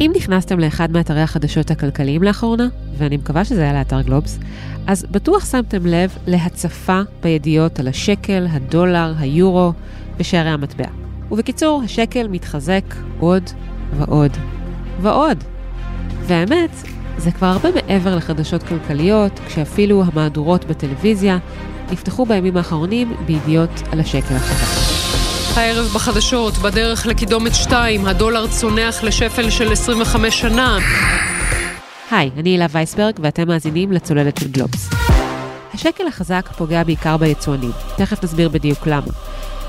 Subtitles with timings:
[0.00, 2.68] אם נכנסתם לאחד מאתרי החדשות הכלכליים לאחרונה,
[2.98, 4.38] ואני מקווה שזה היה לאתר גלובס,
[4.86, 9.72] אז בטוח שמתם לב להצפה בידיעות על השקל, הדולר, היורו
[10.18, 10.86] ושערי המטבע.
[11.30, 12.84] ובקיצור, השקל מתחזק
[13.20, 13.42] עוד
[13.96, 14.30] ועוד
[15.00, 15.44] ועוד.
[16.26, 16.70] והאמת,
[17.16, 21.38] זה כבר הרבה מעבר לחדשות כלכליות, כשאפילו המהדורות בטלוויזיה
[21.92, 24.91] נפתחו בימים האחרונים בידיעות על השקל החזק.
[25.56, 30.78] הערב בחדשות, בדרך לקידומת 2, הדולר צונח לשפל של 25 שנה.
[32.10, 34.90] היי, אני הילה וייסברג ואתם מאזינים לצוללת של גלובס.
[35.74, 39.06] השקל החזק פוגע בעיקר ביצואנים, תכף נסביר בדיוק למה.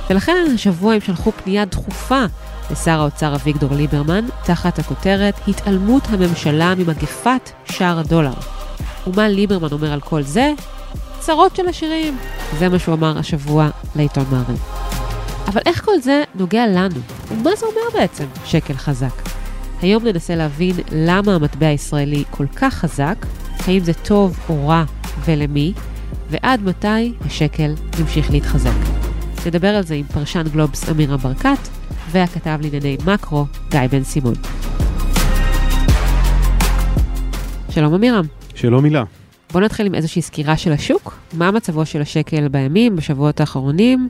[0.10, 2.24] ולכן השבוע הם שלחו פנייה דחופה
[2.72, 8.34] לשר האוצר אביגדור ליברמן, תחת הכותרת התעלמות הממשלה ממגפת שער הדולר.
[9.08, 10.54] ומה ליברמן אומר על כל זה?
[11.20, 12.18] צרות של עשירים.
[12.60, 14.60] זה מה שהוא אמר השבוע לעיתון מעריב.
[15.48, 17.00] אבל איך כל זה נוגע לנו?
[17.30, 19.22] ומה זה אומר בעצם שקל חזק?
[19.82, 23.26] היום ננסה להבין למה המטבע הישראלי כל כך חזק,
[23.68, 24.84] האם זה טוב או רע
[25.26, 25.74] ולמי,
[26.30, 28.70] ועד מתי השקל ימשיך להתחזק.
[29.46, 31.68] נדבר על זה עם פרשן גלובס אמירה ברקת,
[32.12, 34.34] והכתב לענייני מקרו גיא בן סימון.
[37.70, 38.26] שלום אמירם.
[38.56, 39.04] שלום מילה.
[39.52, 41.20] בוא נתחיל עם איזושהי סקירה של השוק.
[41.34, 44.10] מה מצבו של השקל בימים, בשבועות האחרונים?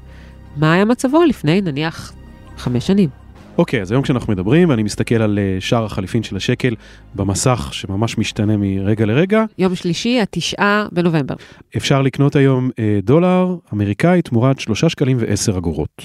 [0.58, 2.14] מה היה מצבו לפני נניח
[2.58, 3.09] חמש שנים?
[3.58, 6.76] אוקיי, אז היום כשאנחנו מדברים, ואני מסתכל על uh, שער החליפין של השקל
[7.16, 9.44] במסך שממש משתנה מרגע לרגע.
[9.58, 11.36] יום שלישי, התשעה בנובמבר.
[11.78, 16.02] אפשר לקנות היום uh, דולר אמריקאי תמורת שלושה שקלים ועשר אגורות.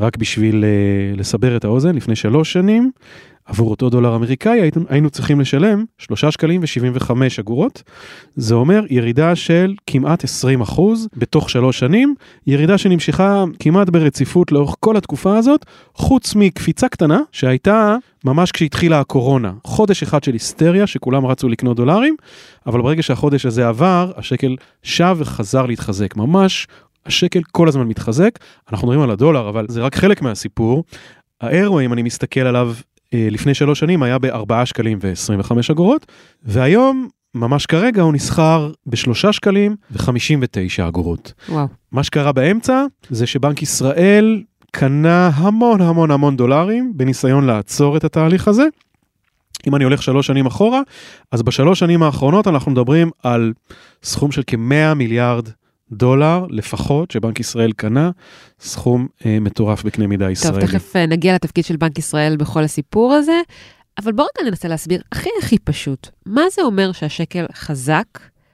[0.00, 2.90] רק בשביל uh, לסבר את האוזן, לפני שלוש שנים,
[3.46, 7.82] עבור אותו דולר אמריקאי היינו, צריכים לשלם 3 שקלים ו-75 אגורות.
[8.36, 12.14] זה אומר ירידה של כמעט 20 אחוז בתוך שלוש שנים,
[12.46, 19.52] ירידה שנמשכה כמעט ברציפות לאורך כל התקופה הזאת, חוץ מקפיצה קטנה שהייתה ממש כשהתחילה הקורונה.
[19.64, 22.16] חודש אחד של היסטריה שכולם רצו לקנות דולרים,
[22.66, 26.16] אבל ברגע שהחודש הזה עבר, השקל שב וחזר להתחזק.
[26.16, 26.66] ממש
[27.06, 28.38] השקל כל הזמן מתחזק,
[28.72, 30.84] אנחנו מדברים על הדולר, אבל זה רק חלק מהסיפור.
[31.40, 32.74] האירו, אם אני מסתכל עליו
[33.12, 36.06] לפני שלוש שנים היה ב-4 שקלים ו-25 אגורות,
[36.42, 41.32] והיום, ממש כרגע, הוא נסחר ב-3 שקלים ו-59 אגורות.
[41.48, 41.66] וואו.
[41.92, 48.48] מה שקרה באמצע זה שבנק ישראל קנה המון המון המון דולרים בניסיון לעצור את התהליך
[48.48, 48.64] הזה.
[49.66, 50.80] אם אני הולך שלוש שנים אחורה,
[51.32, 53.52] אז בשלוש שנים האחרונות אנחנו מדברים על
[54.02, 55.48] סכום של כ-100 מיליארד
[55.92, 58.10] דולר לפחות שבנק ישראל קנה,
[58.60, 60.60] סכום אה, מטורף בקנה מידה ישראלי.
[60.60, 63.40] טוב, תכף אה, נגיע לתפקיד של בנק ישראל בכל הסיפור הזה,
[63.98, 68.06] אבל בואו רגע ננסה להסביר הכי הכי פשוט, מה זה אומר שהשקל חזק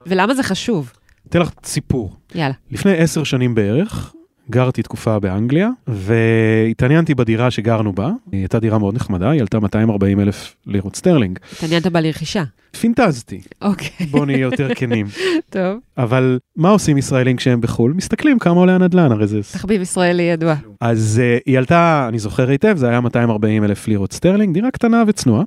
[0.05, 0.91] ולמה זה חשוב?
[1.29, 2.15] אתן לך סיפור.
[2.35, 2.53] יאללה.
[2.71, 4.13] לפני עשר שנים בערך,
[4.49, 10.19] גרתי תקופה באנגליה, והתעניינתי בדירה שגרנו בה, היא הייתה דירה מאוד נחמדה, היא עלתה 240
[10.19, 11.39] אלף לירות סטרלינג.
[11.51, 12.43] התעניינת בה לרכישה.
[12.79, 13.41] פינטזתי.
[13.61, 14.05] אוקיי.
[14.11, 15.07] בואו נהיה יותר כנים.
[15.49, 15.79] טוב.
[15.97, 17.93] אבל מה עושים ישראלים כשהם בחו"ל?
[17.93, 19.39] מסתכלים כמה עולה הנדל"ן, הרי זה...
[19.53, 20.55] תחביב ישראלי ידוע.
[20.81, 25.03] אז אה, היא עלתה, אני זוכר היטב, זה היה 240 אלף לירות סטרלינג, דירה קטנה
[25.07, 25.43] וצנועה.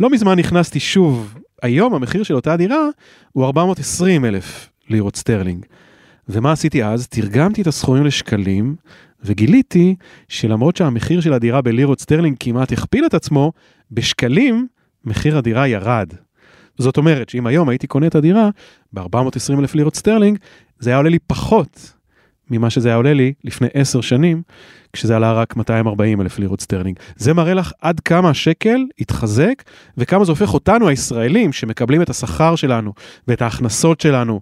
[0.00, 2.88] לא מזמן נכנסתי שוב, היום המחיר של אותה דירה
[3.32, 5.64] הוא 420 אלף לירות סטרלינג.
[6.28, 7.08] ומה עשיתי אז?
[7.08, 8.76] תרגמתי את הסכומים לשקלים,
[9.24, 9.94] וגיליתי
[10.28, 13.52] שלמרות שהמחיר של הדירה בלירות סטרלינג כמעט הכפיל את עצמו,
[13.90, 14.66] בשקלים
[15.04, 16.08] מחיר הדירה ירד.
[16.78, 18.50] זאת אומרת שאם היום הייתי קונה את הדירה
[18.92, 20.38] ב-420 אלף לירות סטרלינג,
[20.78, 21.92] זה היה עולה לי פחות
[22.50, 24.42] ממה שזה היה עולה לי לפני 10 שנים,
[24.92, 26.98] כשזה עלה רק 240 אלף לירות סטרלינג.
[27.16, 29.62] זה מראה לך עד כמה השקל התחזק,
[29.96, 32.92] וכמה זה הופך אותנו, הישראלים, שמקבלים את השכר שלנו
[33.28, 34.40] ואת ההכנסות שלנו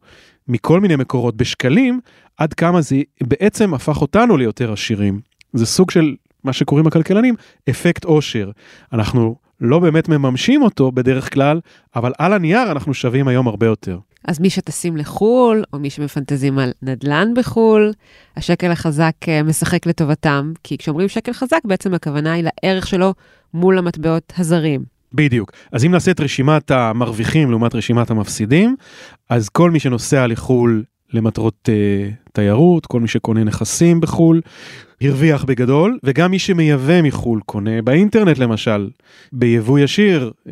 [0.49, 2.01] מכל מיני מקורות בשקלים,
[2.37, 5.21] עד כמה זה בעצם הפך אותנו ליותר עשירים.
[5.53, 7.35] זה סוג של מה שקוראים הכלכלנים,
[7.71, 8.51] אפקט עושר.
[8.93, 11.61] אנחנו לא באמת מממשים אותו בדרך כלל,
[11.97, 13.99] אבל על הנייר אנחנו שווים היום הרבה יותר.
[14.25, 17.93] אז מי שטסים לחו"ל, או מי שמפנטזים על נדל"ן בחו"ל,
[18.37, 23.15] השקל החזק אה, משחק לטובתם, כי כשאומרים שקל חזק, בעצם הכוונה היא לערך שלו
[23.55, 24.94] מול המטבעות הזרים.
[25.15, 25.53] בדיוק.
[25.73, 28.77] אז אם נעשה את רשימת המרוויחים לעומת רשימת המפסידים,
[29.31, 34.41] אז כל מי שנוסע לחו"ל למטרות uh, תיירות, כל מי שקונה נכסים בחו"ל,
[35.01, 38.89] הרוויח בגדול, וגם מי שמייבא מחו"ל, קונה באינטרנט למשל,
[39.33, 40.51] ביבוא ישיר, uh,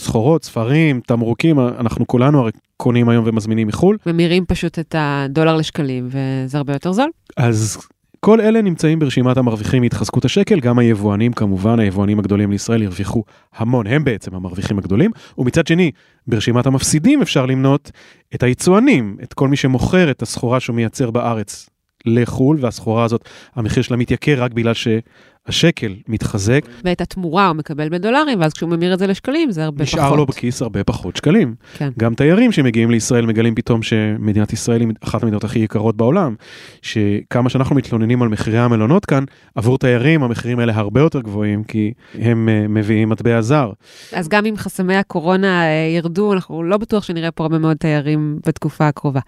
[0.00, 3.96] סחורות, ספרים, תמרוקים, אנחנו כולנו הרי קונים היום ומזמינים מחו"ל.
[4.06, 7.10] ממירים פשוט את הדולר לשקלים, וזה הרבה יותר זול.
[7.36, 7.78] אז
[8.26, 13.24] כל אלה נמצאים ברשימת המרוויחים מהתחזקות השקל, גם היבואנים כמובן, היבואנים הגדולים לישראל הרוויחו
[13.54, 15.90] המון, הם בעצם המרוויחים הגדולים, ומצד שני,
[16.26, 17.90] ברשימת המפסידים אפשר למנות
[18.34, 21.70] את היצואנים, את כל מי שמוכר את הסחורה שהוא מייצר בארץ
[22.06, 26.60] לחו"ל, והסחורה הזאת, המחיר שלה מתייקר רק בגלל שהשקל מתחזק.
[26.84, 30.06] ואת התמורה הוא מקבל בדולרים, ואז כשהוא ממיר את זה לשקלים, זה הרבה נשאר פחות.
[30.08, 31.54] נשאר לו בכיס הרבה פחות שקלים.
[31.74, 31.90] כן.
[31.98, 36.34] גם תיירים שמגיעים לישראל מגלים פתאום שמדינת ישראל היא אחת המדינות הכי יקרות בעולם,
[36.82, 41.92] שכמה שאנחנו מתלוננים על מחירי המלונות כאן, עבור תיירים המחירים האלה הרבה יותר גבוהים, כי
[42.14, 43.72] הם uh, מביאים מטבע זר.
[44.12, 48.38] אז גם אם חסמי הקורונה uh, ירדו, אנחנו לא בטוח שנראה פה הרבה מאוד תיירים
[48.46, 49.20] בתקופה הקרובה.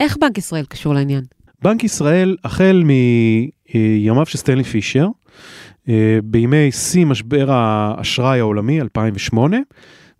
[0.00, 1.24] איך בנק ישראל קשור לעניין?
[1.62, 5.06] בנק ישראל, החל מימיו של סטנלי פישר,
[5.88, 9.56] אה, בימי שיא משבר האשראי העולמי, 2008,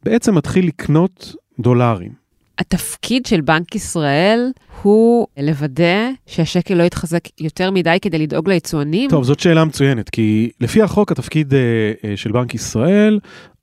[0.03, 2.13] בעצם מתחיל לקנות דולרים.
[2.59, 4.51] התפקיד של בנק ישראל
[4.83, 9.11] הוא לוודא שהשקל לא יתחזק יותר מדי כדי לדאוג ליצואנים?
[9.11, 13.19] טוב, זאת שאלה מצוינת, כי לפי החוק התפקיד uh, uh, של בנק ישראל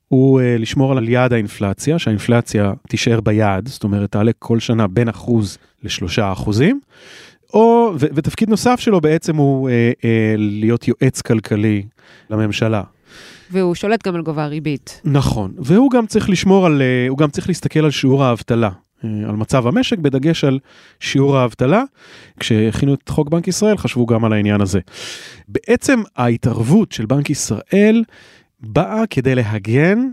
[0.07, 5.07] הוא uh, לשמור על יעד האינפלציה, שהאינפלציה תישאר ביעד, זאת אומרת תעלה כל שנה בין
[5.07, 6.79] אחוז לשלושה אחוזים.
[7.55, 11.83] או, ו- ותפקיד נוסף שלו בעצם הוא אה, אה, להיות יועץ כלכלי
[12.29, 12.81] לממשלה.
[13.51, 15.01] והוא שולט גם על גובה הריבית.
[15.05, 18.69] נכון, והוא גם צריך לשמור על, אה, הוא גם צריך להסתכל על שיעור האבטלה,
[19.03, 20.59] אה, על מצב המשק, בדגש על
[20.99, 21.83] שיעור האבטלה.
[22.39, 24.79] כשהכינו את חוק בנק ישראל חשבו גם על העניין הזה.
[25.47, 28.03] בעצם ההתערבות של בנק ישראל
[28.59, 30.09] באה כדי להגן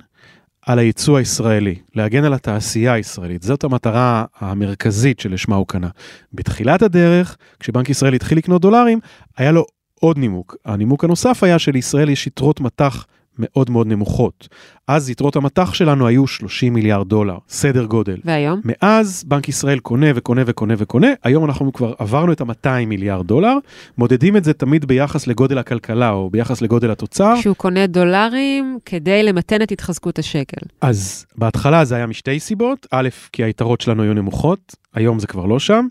[0.67, 3.43] על הייצוא הישראלי, להגן על התעשייה הישראלית.
[3.43, 5.89] זאת המטרה המרכזית שלשמה הוא קנה.
[6.33, 9.01] בתחילת הדרך, כשבנק ישראל התחיל לקנות דולרים,
[9.37, 9.65] היה לו
[10.01, 10.57] עוד נימוק.
[10.65, 13.07] הנימוק הנוסף היה שלישראל יש יתרות מטח
[13.43, 14.49] מאוד מאוד נמוכות.
[14.89, 18.17] אז יתרות המטח שלנו היו 30 מיליארד דולר, סדר גודל.
[18.25, 18.61] והיום?
[18.65, 23.55] מאז בנק ישראל קונה וקונה וקונה וקונה, היום אנחנו כבר עברנו את ה-200 מיליארד דולר,
[23.99, 27.35] מודדים את זה תמיד ביחס לגודל הכלכלה או ביחס לגודל התוצר.
[27.41, 30.67] שהוא קונה דולרים כדי למתן את התחזקות השקל.
[30.81, 35.47] אז בהתחלה זה היה משתי סיבות, א', כי היתרות שלנו היו נמוכות, היום זה כבר
[35.47, 35.87] לא שם,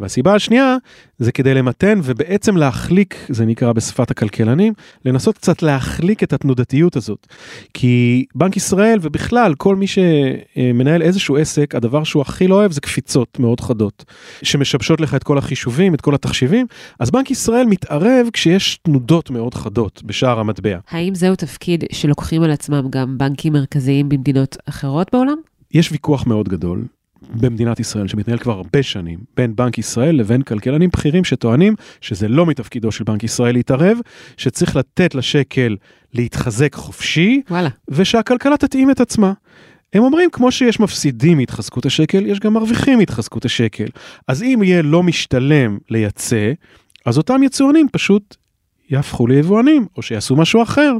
[0.00, 0.76] והסיבה השנייה
[1.18, 4.72] זה כדי למתן ובעצם להחליק, זה נקרא בשפת הכלכלנים,
[5.04, 7.26] לנסות קצת להחליק את התנודתיות הזאת.
[7.74, 12.80] כי בנק ישראל ובכלל כל מי שמנהל איזשהו עסק, הדבר שהוא הכי לא אוהב זה
[12.80, 14.04] קפיצות מאוד חדות,
[14.42, 16.66] שמשבשות לך את כל החישובים, את כל התחשיבים,
[17.00, 20.78] אז בנק ישראל מתערב כשיש תנודות מאוד חדות בשער המטבע.
[20.90, 25.36] האם זהו תפקיד שלוקחים על עצמם גם בנקים מרכזיים במדינות אחרות בעולם?
[25.74, 26.84] יש ויכוח מאוד גדול
[27.30, 32.46] במדינת ישראל שמתנהל כבר הרבה שנים בין בנק ישראל לבין כלכלנים בכירים שטוענים שזה לא
[32.46, 33.98] מתפקידו של בנק ישראל להתערב,
[34.36, 35.76] שצריך לתת לשקל
[36.14, 37.68] להתחזק חופשי, וואלה.
[37.88, 39.32] ושהכלכלה תתאים את עצמה.
[39.92, 43.86] הם אומרים, כמו שיש מפסידים מהתחזקות השקל, יש גם מרוויחים מהתחזקות השקל.
[44.28, 46.52] אז אם יהיה לא משתלם לייצא,
[47.06, 48.36] אז אותם יצואנים פשוט
[48.90, 50.92] יהפכו ליבואנים, או שיעשו משהו אחר.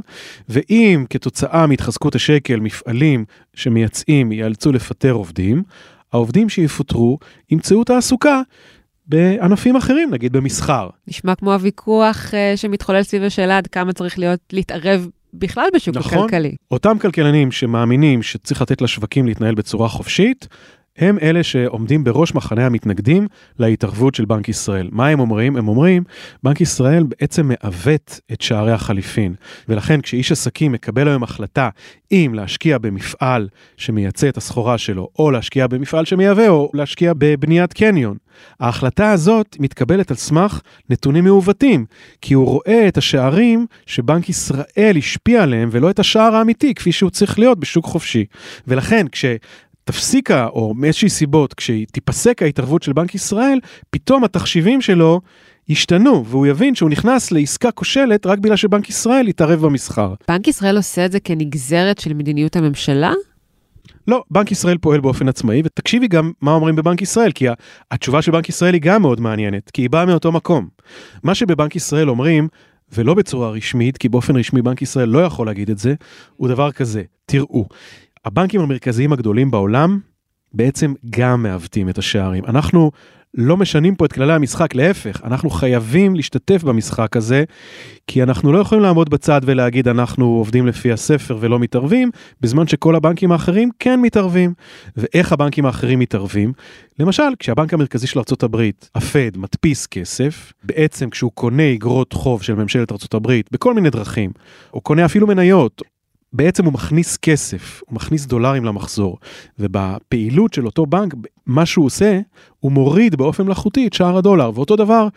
[0.49, 5.63] ואם כתוצאה מהתחזקות השקל מפעלים שמייצאים ייאלצו לפטר עובדים,
[6.13, 7.17] העובדים שיפוטרו
[7.49, 8.41] ימצאו תעסוקה
[9.07, 10.89] בענפים אחרים, נגיד במסחר.
[11.07, 16.17] נשמע כמו הוויכוח uh, שמתחולל סביב השאלה עד כמה צריך להיות, להתערב בכלל בשוק נכון.
[16.17, 16.55] הכלכלי.
[16.71, 20.47] אותם כלכלנים שמאמינים שצריך לתת לשווקים להתנהל בצורה חופשית,
[20.97, 23.27] הם אלה שעומדים בראש מחנה המתנגדים
[23.59, 24.89] להתערבות של בנק ישראל.
[24.91, 25.55] מה הם אומרים?
[25.55, 26.03] הם אומרים,
[26.43, 29.35] בנק ישראל בעצם מעוות את שערי החליפין,
[29.69, 31.69] ולכן כשאיש עסקים מקבל היום החלטה
[32.11, 33.47] אם להשקיע במפעל
[33.77, 38.17] שמייצא את הסחורה שלו, או להשקיע במפעל שמייבא, או להשקיע בבניית קניון,
[38.59, 41.85] ההחלטה הזאת מתקבלת על סמך נתונים מעוותים,
[42.21, 47.09] כי הוא רואה את השערים שבנק ישראל השפיע עליהם, ולא את השער האמיתי, כפי שהוא
[47.09, 48.25] צריך להיות בשוק חופשי.
[48.67, 49.25] ולכן, כש...
[49.87, 55.21] תפסיקה, או מאיזושהי סיבות, כשתיפסק ההתערבות של בנק ישראל, פתאום התחשיבים שלו
[55.69, 60.13] ישתנו, והוא יבין שהוא נכנס לעסקה כושלת רק בגלל שבנק ישראל יתערב במסחר.
[60.27, 63.13] בנק ישראל עושה את זה כנגזרת של מדיניות הממשלה?
[64.07, 67.45] לא, בנק ישראל פועל באופן עצמאי, ותקשיבי גם מה אומרים בבנק ישראל, כי
[67.91, 70.67] התשובה של בנק ישראל היא גם מאוד מעניינת, כי היא באה מאותו מקום.
[71.23, 72.47] מה שבבנק ישראל אומרים,
[72.93, 75.93] ולא בצורה רשמית, כי באופן רשמי בנק ישראל לא יכול להגיד את זה,
[76.35, 77.65] הוא דבר כזה, תראו,
[78.27, 79.99] הבנקים המרכזיים הגדולים בעולם
[80.53, 82.45] בעצם גם מעוותים את השערים.
[82.45, 82.91] אנחנו
[83.33, 87.43] לא משנים פה את כללי המשחק, להפך, אנחנו חייבים להשתתף במשחק הזה,
[88.07, 92.95] כי אנחנו לא יכולים לעמוד בצד ולהגיד אנחנו עובדים לפי הספר ולא מתערבים, בזמן שכל
[92.95, 94.53] הבנקים האחרים כן מתערבים.
[94.97, 96.53] ואיך הבנקים האחרים מתערבים?
[96.99, 102.91] למשל, כשהבנק המרכזי של ארה"ב, הפד, מדפיס כסף, בעצם כשהוא קונה אגרות חוב של ממשלת
[102.91, 104.31] ארה"ב בכל מיני דרכים,
[104.73, 105.81] או קונה אפילו מניות,
[106.33, 109.17] בעצם הוא מכניס כסף, הוא מכניס דולרים למחזור,
[109.59, 111.13] ובפעילות של אותו בנק,
[111.45, 112.19] מה שהוא עושה,
[112.59, 115.07] הוא מוריד באופן מלאכותי את שער הדולר, ואותו דבר,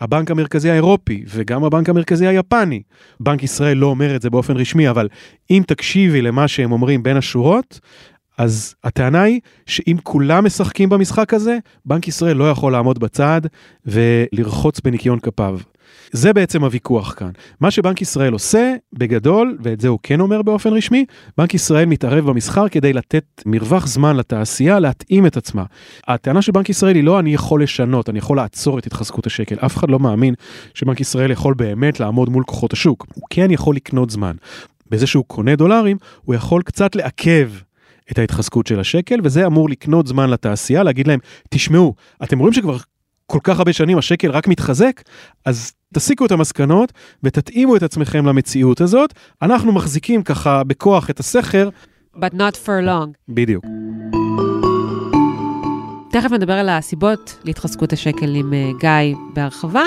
[0.00, 2.82] הבנק המרכזי האירופי וגם הבנק המרכזי היפני.
[3.20, 5.08] בנק ישראל לא אומר את זה באופן רשמי, אבל
[5.50, 7.80] אם תקשיבי למה שהם אומרים בין השורות,
[8.38, 13.40] אז הטענה היא שאם כולם משחקים במשחק הזה, בנק ישראל לא יכול לעמוד בצד
[13.86, 15.58] ולרחוץ בניקיון כפיו.
[16.12, 17.30] זה בעצם הוויכוח כאן.
[17.60, 21.04] מה שבנק ישראל עושה, בגדול, ואת זה הוא כן אומר באופן רשמי,
[21.38, 25.64] בנק ישראל מתערב במסחר כדי לתת מרווח זמן לתעשייה להתאים את עצמה.
[26.08, 29.56] הטענה של בנק ישראל היא לא אני יכול לשנות, אני יכול לעצור את התחזקות השקל.
[29.66, 30.34] אף אחד לא מאמין
[30.74, 33.06] שבנק ישראל יכול באמת לעמוד מול כוחות השוק.
[33.14, 34.36] הוא כן יכול לקנות זמן.
[34.90, 37.50] בזה שהוא קונה דולרים, הוא יכול קצת לעכב
[38.10, 41.18] את ההתחזקות של השקל, וזה אמור לקנות זמן לתעשייה, להגיד להם,
[41.50, 42.76] תשמעו, אתם רואים שכבר
[43.26, 45.02] כל כך הרבה שנים השקל רק מתחזק,
[45.44, 49.14] אז תסיקו את המסקנות ותתאימו את עצמכם למציאות הזאת.
[49.42, 51.68] אנחנו מחזיקים ככה בכוח את הסכר.
[52.16, 53.10] But not for long.
[53.28, 53.64] בדיוק.
[56.10, 59.84] תכף נדבר על הסיבות להתחזקות השקל עם uh, גיא בהרחבה,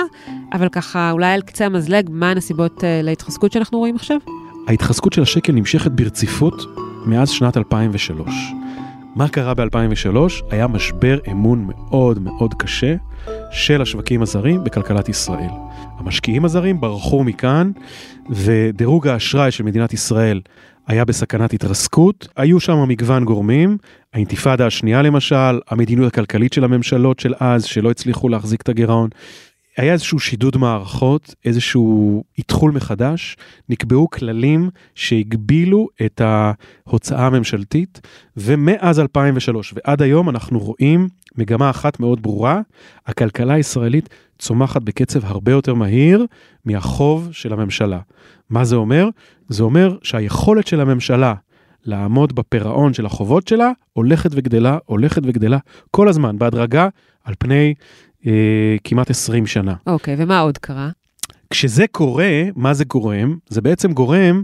[0.52, 4.16] אבל ככה אולי על קצה המזלג, מה הנסיבות uh, להתחזקות שאנחנו רואים עכשיו?
[4.68, 6.62] ההתחזקות של השקל נמשכת ברציפות
[7.06, 8.28] מאז שנת 2003.
[9.14, 10.16] מה קרה ב-2003?
[10.50, 12.94] היה משבר אמון מאוד מאוד קשה
[13.50, 15.50] של השווקים הזרים בכלכלת ישראל.
[15.98, 17.70] המשקיעים הזרים ברחו מכאן,
[18.30, 20.40] ודירוג האשראי של מדינת ישראל
[20.86, 22.28] היה בסכנת התרסקות.
[22.36, 23.76] היו שם מגוון גורמים,
[24.14, 29.10] האינתיפאדה השנייה למשל, המדיניות הכלכלית של הממשלות של אז, שלא הצליחו להחזיק את הגירעון.
[29.76, 33.36] היה איזשהו שידוד מערכות, איזשהו איתחול מחדש,
[33.68, 38.00] נקבעו כללים שהגבילו את ההוצאה הממשלתית,
[38.36, 42.60] ומאז 2003 ועד היום אנחנו רואים מגמה אחת מאוד ברורה,
[43.06, 44.08] הכלכלה הישראלית
[44.38, 46.26] צומחת בקצב הרבה יותר מהיר
[46.64, 47.98] מהחוב של הממשלה.
[48.50, 49.08] מה זה אומר?
[49.48, 51.34] זה אומר שהיכולת של הממשלה
[51.84, 55.58] לעמוד בפירעון של החובות שלה הולכת וגדלה, הולכת וגדלה
[55.90, 56.88] כל הזמן, בהדרגה,
[57.24, 57.74] על פני
[58.26, 59.74] אה, כמעט 20 שנה.
[59.86, 60.90] אוקיי, ומה עוד קרה?
[61.50, 63.36] כשזה קורה, מה זה גורם?
[63.48, 64.42] זה בעצם גורם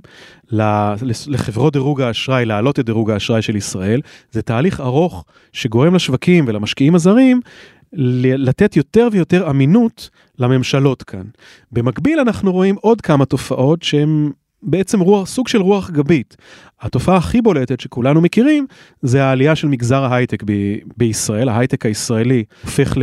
[1.26, 4.00] לחברות דירוג האשראי להעלות את דירוג האשראי של ישראל.
[4.30, 7.40] זה תהליך ארוך שגורם לשווקים ולמשקיעים הזרים
[7.92, 11.25] לתת יותר ויותר אמינות לממשלות כאן.
[11.73, 14.30] במקביל אנחנו רואים עוד כמה תופעות שהן
[14.62, 16.37] בעצם רוח, סוג של רוח גבית.
[16.80, 18.66] התופעה הכי בולטת שכולנו מכירים
[19.02, 22.97] זה העלייה של מגזר ההייטק ב- בישראל, ההייטק הישראלי הופך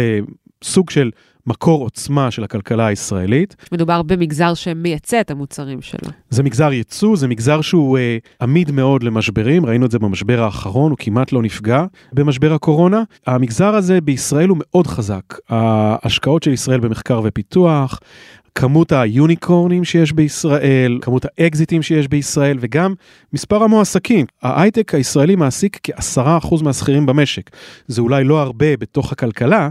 [0.63, 1.11] לסוג של
[1.47, 3.55] מקור עוצמה של הכלכלה הישראלית.
[3.71, 6.09] מדובר במגזר שמייצא את המוצרים שלו.
[6.29, 10.91] זה מגזר ייצוא, זה מגזר שהוא אה, עמיד מאוד למשברים, ראינו את זה במשבר האחרון,
[10.91, 13.03] הוא כמעט לא נפגע במשבר הקורונה.
[13.27, 15.23] המגזר הזה בישראל הוא מאוד חזק.
[15.49, 17.99] ההשקעות של ישראל במחקר ופיתוח,
[18.55, 22.93] כמות היוניקורנים שיש בישראל, כמות האקזיטים שיש בישראל וגם
[23.33, 24.25] מספר המועסקים.
[24.41, 27.49] ההייטק הישראלי מעסיק כ-10% מהשכירים במשק.
[27.87, 29.69] זה אולי לא הרבה בתוך הכלכלה,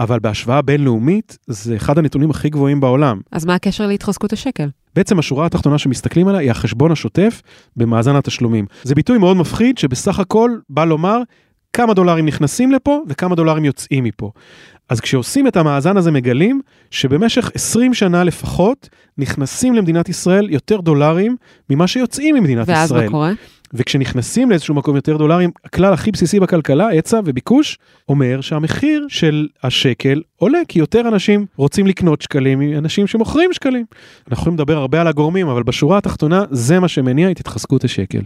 [0.00, 3.20] אבל בהשוואה בינלאומית זה אחד הנתונים הכי גבוהים בעולם.
[3.32, 4.68] אז מה הקשר להתחזקות השקל?
[4.94, 7.42] בעצם השורה התחתונה שמסתכלים עליה היא החשבון השוטף
[7.76, 8.66] במאזן התשלומים.
[8.82, 11.18] זה ביטוי מאוד מפחיד שבסך הכל בא לומר
[11.72, 14.30] כמה דולרים נכנסים לפה וכמה דולרים יוצאים מפה.
[14.88, 18.88] אז כשעושים את המאזן הזה מגלים שבמשך 20 שנה לפחות
[19.18, 21.36] נכנסים למדינת ישראל יותר דולרים
[21.70, 23.00] ממה שיוצאים ממדינת ואז ישראל.
[23.00, 23.32] ואז מה קורה?
[23.74, 30.22] וכשנכנסים לאיזשהו מקום יותר דולרים, הכלל הכי בסיסי בכלכלה, היצע וביקוש, אומר שהמחיר של השקל
[30.36, 33.84] עולה, כי יותר אנשים רוצים לקנות שקלים מאנשים שמוכרים שקלים.
[34.28, 38.22] אנחנו יכולים לדבר הרבה על הגורמים, אבל בשורה התחתונה, זה מה שמניע את התחזקות השקל.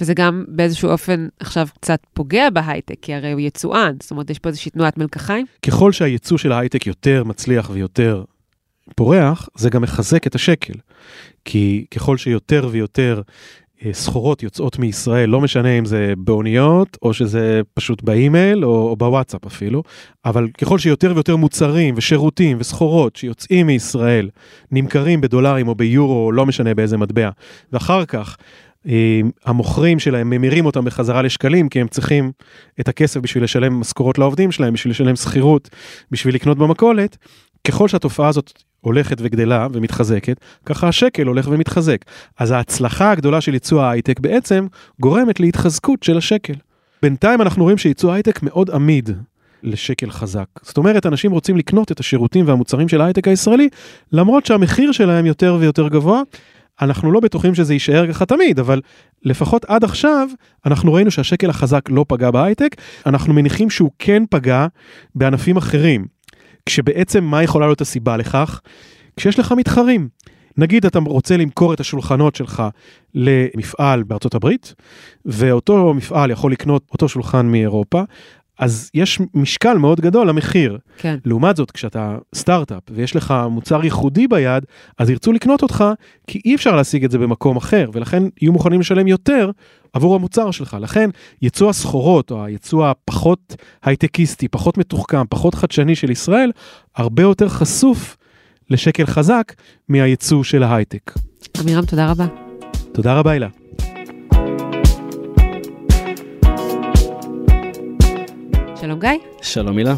[0.00, 4.38] וזה גם באיזשהו אופן עכשיו קצת פוגע בהייטק, כי הרי הוא יצואן, זאת אומרת, יש
[4.38, 5.46] פה איזושהי תנועת מלקחיים.
[5.62, 8.24] ככל שהייצוא של ההייטק יותר מצליח ויותר
[8.94, 10.72] פורח, זה גם מחזק את השקל.
[11.44, 13.22] כי ככל שיותר ויותר
[13.92, 19.46] סחורות יוצאות מישראל, לא משנה אם זה באוניות, או שזה פשוט באימייל, או, או בוואטסאפ
[19.46, 19.82] אפילו,
[20.24, 24.28] אבל ככל שיותר ויותר מוצרים ושירותים וסחורות שיוצאים מישראל
[24.70, 27.30] נמכרים בדולרים או ביורו, לא משנה באיזה מטבע,
[27.72, 28.36] ואחר כך
[28.88, 32.32] אה, המוכרים שלהם ממירים אותם בחזרה לשקלים, כי הם צריכים
[32.80, 35.70] את הכסף בשביל לשלם משכורות לעובדים שלהם, בשביל לשלם שכירות,
[36.10, 37.16] בשביל לקנות במכולת,
[37.66, 42.04] ככל שהתופעה הזאת הולכת וגדלה ומתחזקת, ככה השקל הולך ומתחזק.
[42.38, 44.66] אז ההצלחה הגדולה של ייצוא ההייטק בעצם
[45.00, 46.52] גורמת להתחזקות של השקל.
[47.02, 49.10] בינתיים אנחנו רואים שייצוא ההייטק מאוד עמיד
[49.62, 50.46] לשקל חזק.
[50.62, 53.68] זאת אומרת, אנשים רוצים לקנות את השירותים והמוצרים של ההייטק הישראלי,
[54.12, 56.22] למרות שהמחיר שלהם יותר ויותר גבוה.
[56.80, 58.80] אנחנו לא בטוחים שזה יישאר ככה תמיד, אבל
[59.22, 60.28] לפחות עד עכשיו,
[60.66, 62.76] אנחנו ראינו שהשקל החזק לא פגע בהייטק,
[63.06, 64.66] אנחנו מניחים שהוא כן פגע
[65.14, 66.15] בענפים אחרים.
[66.66, 68.60] כשבעצם מה יכולה להיות הסיבה לכך?
[69.16, 70.08] כשיש לך מתחרים.
[70.56, 72.62] נגיד אתה רוצה למכור את השולחנות שלך
[73.14, 74.74] למפעל בארצות הברית,
[75.24, 78.02] ואותו מפעל יכול לקנות אותו שולחן מאירופה,
[78.58, 80.78] אז יש משקל מאוד גדול למחיר.
[80.98, 81.16] כן.
[81.24, 84.64] לעומת זאת, כשאתה סטארט-אפ ויש לך מוצר ייחודי ביד,
[84.98, 85.84] אז ירצו לקנות אותך,
[86.26, 89.50] כי אי אפשר להשיג את זה במקום אחר, ולכן יהיו מוכנים לשלם יותר
[89.92, 90.76] עבור המוצר שלך.
[90.80, 91.10] לכן,
[91.42, 96.50] ייצוא הסחורות, או הייצוא הפחות הייטקיסטי, פחות מתוחכם, פחות חדשני של ישראל,
[96.96, 98.16] הרבה יותר חשוף
[98.70, 99.52] לשקל חזק
[99.88, 101.12] מהייצוא של ההייטק.
[101.60, 102.26] עמירם, תודה רבה.
[102.92, 103.65] תודה רבה, הילה.
[108.86, 109.10] שלום גיא.
[109.42, 109.94] שלום הילה.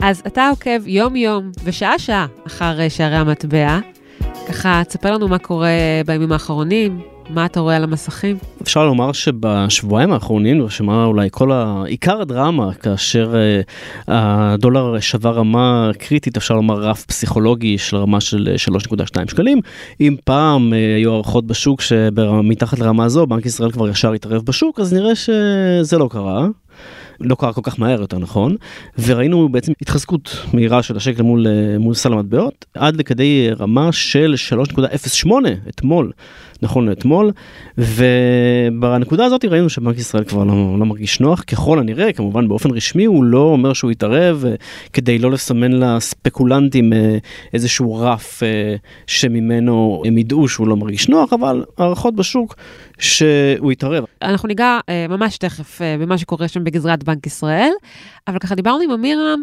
[0.00, 3.78] אז אתה עוקב יום-יום ושעה-שעה אחר אה, שערי המטבע.
[4.48, 5.68] ככה, תספר לנו מה קורה
[6.06, 7.00] בימים האחרונים,
[7.30, 8.36] מה אתה רואה על המסכים?
[8.62, 11.82] אפשר לומר שבשבועיים האחרונים נרשמה אולי כל ה...
[11.86, 18.54] עיקר הדרמה כאשר uh, הדולר שבר רמה קריטית, אפשר לומר רף פסיכולוגי של רמה של
[18.90, 19.60] 3.2 שקלים.
[20.00, 24.80] אם פעם uh, היו הערכות בשוק שמתחת לרמה הזו בנק ישראל כבר ישר התערב בשוק,
[24.80, 26.46] אז נראה שזה לא קרה.
[27.20, 28.56] לא קרה כל כך מהר יותר נכון,
[28.98, 31.46] וראינו בעצם התחזקות מהירה של השקל מול,
[31.78, 35.30] מול סל המטבעות, עד לכדי רמה של 3.08
[35.68, 36.12] אתמול,
[36.62, 37.30] נכון לאתמול,
[37.78, 43.04] ובנקודה הזאת ראינו שבנק ישראל כבר לא, לא מרגיש נוח, ככל הנראה, כמובן באופן רשמי
[43.04, 44.44] הוא לא אומר שהוא יתערב
[44.92, 46.92] כדי לא לסמן לספקולנטים
[47.52, 48.42] איזשהו רף
[49.06, 52.54] שממנו הם ידעו שהוא לא מרגיש נוח, אבל הערכות בשוק
[52.98, 54.04] שהוא יתערב.
[54.22, 54.78] אנחנו ניגע
[55.08, 57.70] ממש תכף במה שקורה שם בגזרת בנק ישראל,
[58.28, 59.42] אבל ככה דיברנו עם אמירם,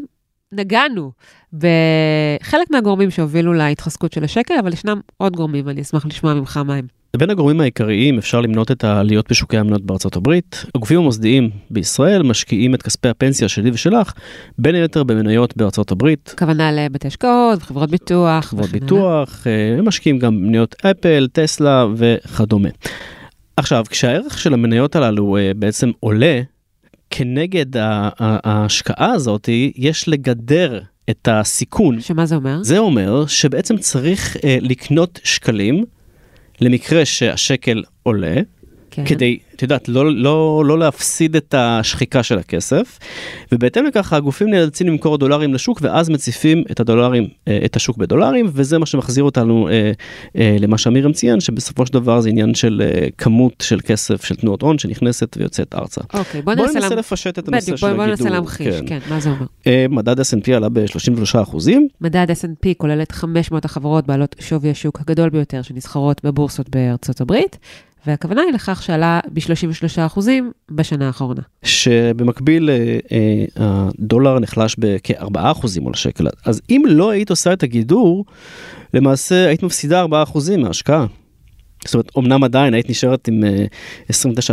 [0.52, 1.12] נגענו
[1.54, 6.76] בחלק מהגורמים שהובילו להתחזקות של השקל, אבל ישנם עוד גורמים, ואני אשמח לשמוע ממך מה
[6.76, 6.99] הם.
[7.18, 10.66] בין הגורמים העיקריים אפשר למנות את העליות בשוקי המניות בארצות הברית.
[10.76, 14.14] הגופים המוסדיים בישראל משקיעים את כספי הפנסיה שלי ושלך,
[14.58, 16.32] בין היתר במניות בארצות הברית.
[16.36, 18.46] הכוונה לבתי השקעות, חברות ביטוח.
[18.46, 19.48] חברות ביטוח,
[19.78, 22.70] הם משקיעים גם במניות אפל, טסלה וכדומה.
[23.58, 26.42] עכשיו, כשהערך של המניות הללו בעצם עולה,
[27.10, 27.66] כנגד
[28.20, 32.02] ההשקעה הזאת יש לגדר את הסיכון.
[32.02, 32.64] שמה זה אומר?
[32.64, 35.86] זה אומר שבעצם צריך אה, לקנות שקלים
[36.62, 38.36] למקרה שהשקל עולה,
[38.92, 39.06] כן.
[39.06, 43.00] כדי, את יודעת, לא, לא, לא להפסיד את השחיקה של הכסף,
[43.52, 48.46] ובהתאם לכך הגופים נאלצים למכור דולרים לשוק, ואז מציפים את הדולרים, אה, את השוק בדולרים,
[48.54, 49.92] וזה מה שמחזיר אותנו אה,
[50.38, 54.36] אה, למה שאמירם ציין, שבסופו של דבר זה עניין של אה, כמות של כסף, של
[54.36, 56.02] תנועות הון שנכנסת ויוצאת ארצה.
[56.14, 58.06] אוקיי, בוא, בוא ננסה, ננסה לפשט את הנושא של בוא, הגידור.
[58.06, 58.86] בוא ננסה להמחיש, כן.
[58.88, 59.46] כן, מה זה אומר?
[59.68, 61.88] אה, מדד S&P עלה ב-33 אחוזים.
[62.02, 67.58] מדד S&P כולל את 500 החברות בעלות שווי השוק הגדול ביותר שנסחרות בבורסות בארצות הברית.
[68.08, 70.20] והכוונה היא לכך שעלה ב-33%
[70.72, 71.42] בשנה האחרונה.
[71.64, 76.28] שבמקביל אה, הדולר נחלש בכ-4% מול השקל.
[76.46, 78.26] אז אם לא היית עושה את הגידור,
[78.94, 80.08] למעשה היית מפסידה 4%
[80.58, 81.06] מההשקעה.
[81.86, 83.44] זאת אומרת, אמנם עדיין היית נשארת עם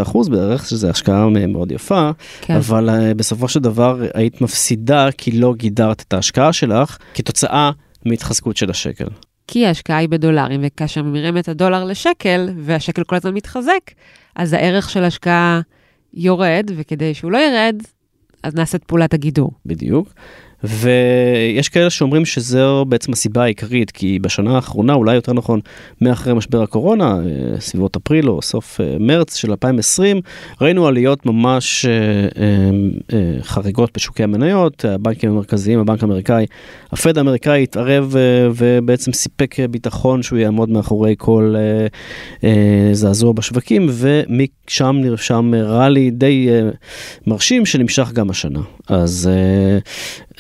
[0.04, 2.56] 29% בערך, שזו השקעה מאוד יפה, כן.
[2.56, 7.70] אבל בסופו של דבר היית מפסידה כי לא גידרת את ההשקעה שלך כתוצאה
[8.04, 9.06] מהתחזקות של השקל.
[9.48, 13.90] כי ההשקעה היא בדולרים, וכאשר ממירים את הדולר לשקל, והשקל כל הזמן מתחזק,
[14.36, 15.60] אז הערך של ההשקעה
[16.14, 17.76] יורד, וכדי שהוא לא ירד,
[18.42, 19.50] אז נעשית פעולת הגידור.
[19.66, 20.08] בדיוק.
[20.64, 25.60] ויש כאלה שאומרים שזו בעצם הסיבה העיקרית, כי בשנה האחרונה, אולי יותר נכון,
[26.00, 27.18] מאחרי משבר הקורונה,
[27.60, 30.20] סביבות אפריל או סוף מרץ של 2020,
[30.60, 31.86] ראינו עליות ממש
[33.42, 36.46] חריגות בשוקי המניות, הבנקים המרכזיים, הבנק האמריקאי,
[36.92, 38.14] הפד האמריקאי התערב
[38.56, 41.54] ובעצם סיפק ביטחון שהוא יעמוד מאחורי כל
[42.92, 46.48] זעזוע בשווקים, ומשם נרשם ראלי די
[47.26, 48.60] מרשים שנמשך גם השנה.
[48.88, 49.30] אז
[50.36, 50.38] Uh,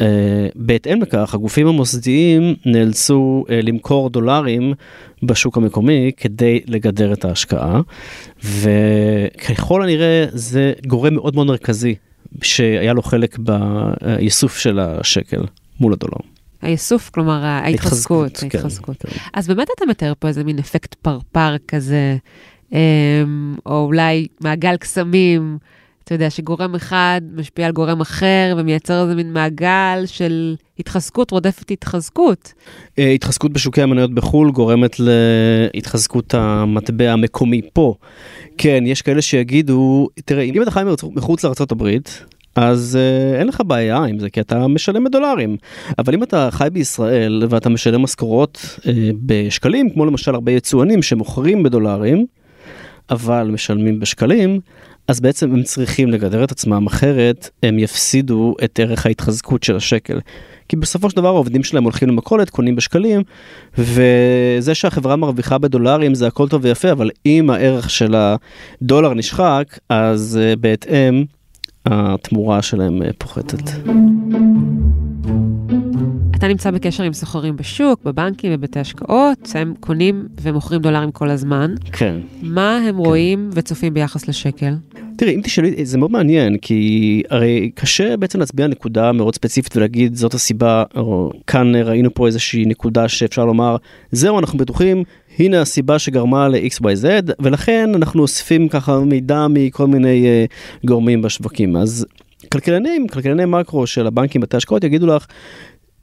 [0.54, 4.74] בהתאם לכך, הגופים המוסדיים נאלצו uh, למכור דולרים
[5.22, 7.80] בשוק המקומי כדי לגדר את ההשקעה,
[8.44, 11.94] וככל הנראה זה גורם מאוד מאוד מרכזי
[12.42, 15.42] שהיה לו חלק באיסוף של השקל
[15.80, 16.18] מול הדולר.
[16.62, 18.42] האיסוף, כלומר ההתחזקות.
[18.42, 18.96] ההתחזקות.
[18.96, 19.16] כן, כן.
[19.34, 22.16] אז באמת אתה מתאר פה איזה מין אפקט פרפר כזה,
[23.66, 25.58] או אולי מעגל קסמים.
[26.06, 31.70] אתה יודע, שגורם אחד משפיע על גורם אחר ומייצר איזה מין מעגל של התחזקות רודפת
[31.70, 32.52] התחזקות.
[32.98, 34.96] התחזקות בשוקי המניות בחו"ל גורמת
[35.74, 37.94] להתחזקות המטבע המקומי פה.
[38.58, 41.88] כן, יש כאלה שיגידו, תראה, אם אתה חי מחוץ לארה"ב,
[42.56, 45.56] אז uh, אין לך בעיה עם זה, כי אתה משלם בדולרים.
[45.98, 48.86] אבל אם אתה חי בישראל ואתה משלם משכורות uh,
[49.26, 52.26] בשקלים, כמו למשל הרבה יצואנים שמוכרים בדולרים,
[53.10, 54.60] אבל משלמים בשקלים,
[55.08, 60.20] אז בעצם הם צריכים לגדר את עצמם, אחרת הם יפסידו את ערך ההתחזקות של השקל.
[60.68, 63.22] כי בסופו של דבר העובדים שלהם הולכים למכולת, קונים בשקלים,
[63.78, 70.38] וזה שהחברה מרוויחה בדולרים זה הכל טוב ויפה, אבל אם הערך של הדולר נשחק, אז
[70.42, 71.24] uh, בהתאם
[71.86, 73.70] התמורה שלהם אה, פוחתת.
[76.38, 81.74] אתה נמצא בקשר עם סוחרים בשוק, בבנקים, בבתי השקעות, הם קונים ומוכרים דולרים כל הזמן.
[81.92, 82.16] כן.
[82.42, 84.74] מה הם רואים וצופים ביחס לשקל?
[85.16, 89.76] תראי, אם תשאלי, זה מאוד מעניין, כי הרי קשה בעצם להצביע על נקודה מאוד ספציפית
[89.76, 93.76] ולהגיד זאת הסיבה, או כאן ראינו פה איזושהי נקודה שאפשר לומר,
[94.12, 95.02] זהו, אנחנו בטוחים,
[95.38, 97.04] הנה הסיבה שגרמה ל-XYZ,
[97.40, 101.76] ולכן אנחנו אוספים ככה מידע מכל מיני uh, גורמים בשווקים.
[101.76, 102.06] אז
[102.52, 105.26] כלכלנים, כלכלני מקרו של הבנקים, בתי השקעות, יגידו לך,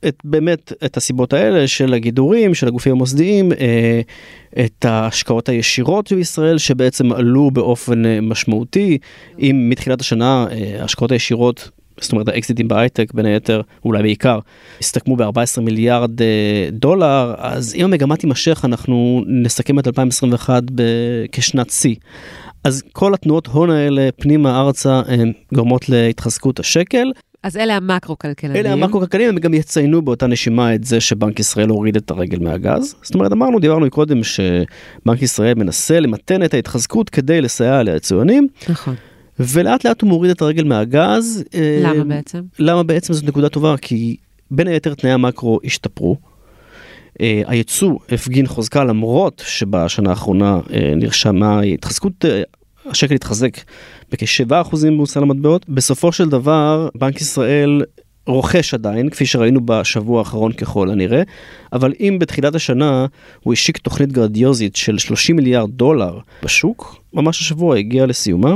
[0.07, 4.01] את באמת את הסיבות האלה של הגידורים של הגופים המוסדיים אה,
[4.65, 8.97] את ההשקעות הישירות בישראל שבעצם עלו באופן אה, משמעותי
[9.39, 11.69] אם מתחילת השנה אה, ההשקעות הישירות
[12.01, 14.39] זאת אומרת האקזיטים בהייטק בין היתר אולי בעיקר
[14.79, 16.11] הסתכמו ב-14 מיליארד
[16.71, 20.63] דולר אז אם המגמה תימשך אנחנו נסכם את 2021
[21.31, 21.95] כשנת שיא.
[22.63, 25.01] אז כל התנועות הון האלה פנימה ארצה
[25.53, 27.11] גורמות להתחזקות השקל.
[27.43, 28.55] אז אלה המקרו-כלכלנים.
[28.55, 32.95] אלה המקרו-כלכלנים, הם גם יציינו באותה נשימה את זה שבנק ישראל הוריד את הרגל מהגז.
[33.01, 38.47] זאת אומרת, אמרנו, דיברנו קודם שבנק ישראל מנסה למתן את ההתחזקות כדי לסייע ליצואנים.
[38.69, 38.95] נכון.
[39.39, 41.43] ולאט לאט הוא מוריד את הרגל מהגז.
[41.83, 42.41] למה אה, בעצם?
[42.59, 43.75] למה בעצם זאת נקודה טובה?
[43.81, 44.15] כי
[44.51, 46.17] בין היתר תנאי המקרו השתפרו.
[47.13, 47.15] Uh,
[47.47, 52.27] היצוא הפגין חוזקה למרות שבשנה האחרונה uh, נרשמה התחזקות, uh,
[52.85, 53.57] השקל התחזק
[54.11, 55.69] בכ-7% במוסל המטבעות.
[55.69, 57.81] בסופו של דבר, בנק ישראל
[58.27, 61.21] רוכש עדיין, כפי שראינו בשבוע האחרון ככל הנראה,
[61.73, 63.05] אבל אם בתחילת השנה
[63.43, 68.53] הוא השיק תוכנית גרדיוזית של 30 מיליארד דולר בשוק, ממש השבוע הגיע לסיומה,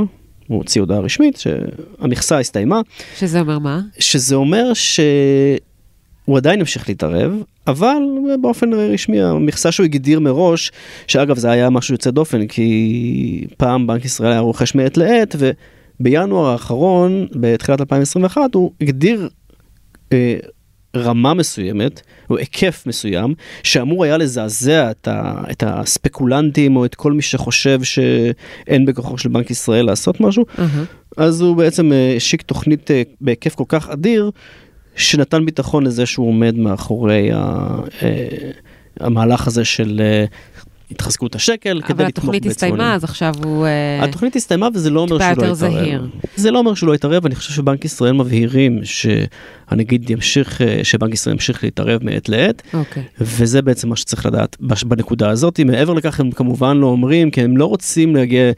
[0.48, 2.80] הוא הוציא הודעה רשמית שהמכסה הסתיימה.
[3.18, 3.80] שזה אומר מה?
[3.98, 5.00] שזה אומר ש...
[6.24, 7.32] הוא עדיין המשיך להתערב,
[7.68, 7.96] אבל
[8.40, 10.72] באופן רשמי המכסה שהוא הגדיר מראש,
[11.06, 16.46] שאגב זה היה משהו יוצא דופן, כי פעם בנק ישראל היה רוכש מעת לעת, ובינואר
[16.46, 19.28] האחרון, בתחילת 2021, הוא הגדיר
[20.12, 20.36] אה,
[20.96, 22.00] רמה מסוימת,
[22.30, 27.82] או היקף מסוים, שאמור היה לזעזע את, ה, את הספקולנטים, או את כל מי שחושב
[27.82, 30.62] שאין בכוחו של בנק ישראל לעשות משהו, uh-huh.
[31.16, 34.30] אז הוא בעצם אה, השיק תוכנית אה, בהיקף כל כך אדיר.
[34.98, 37.38] שנתן ביטחון לזה שהוא עומד מאחורי ה,
[38.02, 38.28] אה,
[39.00, 40.24] המהלך הזה של אה,
[40.90, 43.66] התחזקות השקל כדי לתמוך אבל התוכנית הסתיימה, אז עכשיו הוא...
[43.66, 45.54] אה, התוכנית הסתיימה וזה לא אומר שהוא לא יתערב.
[45.54, 46.06] זהיר.
[46.36, 51.14] זה לא אומר שהוא לא יתערב, אני חושב שבנק ישראל מבהירים שהנגיד ימשיך, אה, שבנק
[51.14, 52.76] ישראל ימשיך להתערב מעת לעת, okay.
[52.76, 53.02] אוקיי.
[53.20, 55.60] וזה בעצם מה שצריך לדעת בנקודה הזאת.
[55.60, 58.50] מעבר לכך הם כמובן לא אומרים, כי הם לא רוצים להגיע,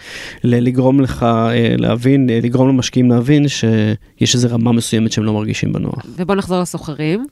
[0.45, 6.07] לגרום לך אה, להבין, לגרום למשקיעים להבין שיש איזו רמה מסוימת שהם לא מרגישים בנוח.
[6.17, 7.27] ובוא נחזור לסוחרים.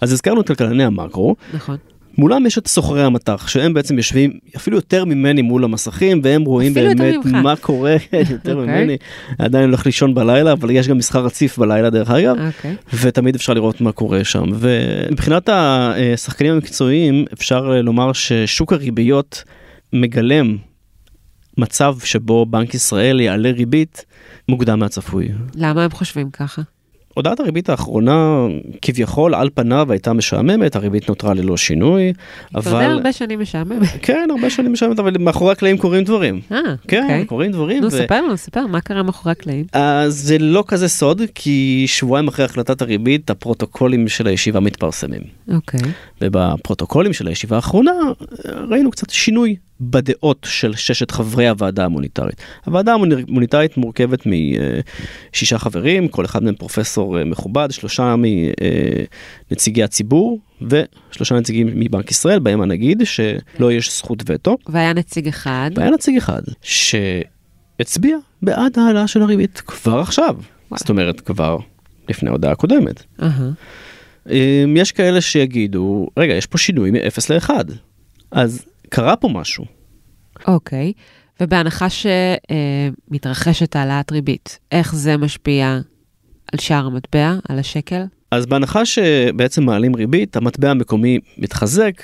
[0.00, 1.36] אז הזכרנו את כלכלני המקרו.
[1.54, 1.76] נכון.
[2.18, 6.74] מולם יש את סוחרי המטח שהם בעצם יושבים אפילו יותר ממני מול המסכים והם רואים
[6.74, 7.96] באמת מה קורה
[8.30, 8.60] יותר okay.
[8.60, 8.84] אוקיי.
[8.84, 8.96] ממני
[9.38, 12.56] עדיין הולך לישון בלילה אבל יש גם מסחר רציף בלילה דרך אגב okay.
[12.56, 12.76] אוקיי.
[13.00, 19.44] ותמיד אפשר לראות מה קורה שם ומבחינת השחקנים המקצועיים אפשר לומר ששוק הריביות
[19.92, 20.56] מגלם
[21.58, 24.04] מצב שבו בנק ישראל יעלה ריבית
[24.48, 25.28] מוקדם מהצפוי.
[25.54, 26.62] למה הם חושבים ככה?
[27.14, 28.46] הודעת הריבית האחרונה
[28.82, 32.12] כביכול על פניו הייתה משעממת, הריבית נותרה ללא שינוי,
[32.54, 32.62] אבל...
[32.62, 33.88] כבר הרבה שנים משעממת.
[34.02, 36.40] כן, הרבה שנים משעממת, אבל מאחורי הקלעים קורים דברים.
[36.52, 37.24] אה, כן, אוקיי.
[37.24, 37.80] קורים דברים.
[37.82, 37.90] נו, ו...
[37.90, 39.64] ספר לנו, ספר, מה קרה מאחורי הקלעים?
[39.72, 45.22] אז זה לא כזה סוד, כי שבועיים אחרי החלטת הריבית, הפרוטוקולים של הישיבה מתפרסמים.
[45.52, 45.80] אוקיי.
[46.20, 47.92] ובפרוטוקולים של הישיבה האחרונה
[48.68, 49.56] ראינו קצת שינוי
[49.90, 52.36] בדעות של ששת חברי הוועדה המוניטרית.
[52.64, 54.26] הוועדה המוניטרית מורכבת
[55.32, 58.14] משישה חברים, כל אחד מהם פרופסור אה, מכובד, שלושה
[59.50, 64.56] מנציגי הציבור ושלושה נציגים מבנק ישראל, בהם הנגיד שלא יש זכות וטו.
[64.68, 65.70] והיה נציג אחד.
[65.74, 70.36] והיה נציג אחד שהצביע בעד העלאה של הריבית כבר עכשיו.
[70.70, 70.78] וואי.
[70.78, 71.58] זאת אומרת כבר
[72.08, 73.02] לפני ההודעה הקודמת.
[73.20, 74.32] Uh-huh.
[74.76, 76.98] יש כאלה שיגידו, רגע, יש פה שינוי מ-0
[77.30, 77.50] ל-1.
[78.30, 79.64] אז קרה פה משהו.
[80.46, 81.00] אוקיי, okay.
[81.42, 81.86] ובהנחה
[83.10, 85.78] שמתרחשת העלאת ריבית, איך זה משפיע
[86.52, 88.02] על שער המטבע, על השקל?
[88.30, 92.02] אז בהנחה שבעצם מעלים ריבית, המטבע המקומי מתחזק.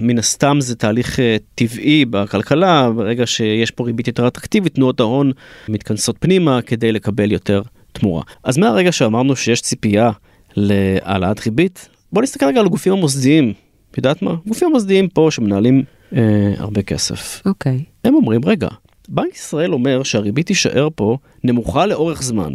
[0.00, 5.32] מן הסתם זה תהליך אה, טבעי בכלכלה, ברגע שיש פה ריבית יותר אטרקטיבית, תנועות ההון
[5.68, 8.22] מתכנסות פנימה כדי לקבל יותר תמורה.
[8.44, 10.10] אז מהרגע שאמרנו שיש ציפייה
[10.56, 13.52] להעלאת ריבית, בוא נסתכל רגע על הגופים המוסדיים
[13.94, 14.34] את יודעת מה?
[14.46, 15.82] גופים מוסדיים פה שמנהלים
[16.16, 17.42] אה, הרבה כסף.
[17.46, 17.78] אוקיי.
[17.78, 18.08] Okay.
[18.08, 18.68] הם אומרים, רגע,
[19.08, 22.52] בנק ישראל אומר שהריבית תישאר פה נמוכה לאורך זמן.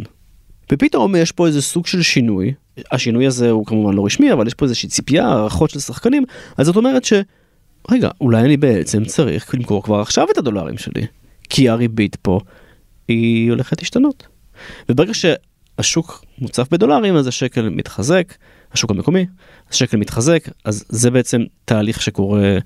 [0.72, 2.52] ופתאום יש פה איזה סוג של שינוי,
[2.92, 6.24] השינוי הזה הוא כמובן לא רשמי, אבל יש פה איזושהי ציפייה, הערכות של שחקנים,
[6.56, 7.12] אז זאת אומרת ש...
[7.90, 11.06] רגע, אולי אני בעצם צריך למכור כבר עכשיו את הדולרים שלי,
[11.48, 12.40] כי הריבית פה
[13.08, 14.26] היא הולכת להשתנות.
[14.88, 18.34] וברגע שהשוק מוצף בדולרים אז השקל מתחזק,
[18.72, 19.26] השוק המקומי,
[19.70, 22.58] השקל מתחזק, אז זה בעצם תהליך שקורה